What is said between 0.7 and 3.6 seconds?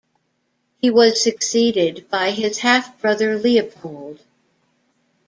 He was succeeded by his half brother,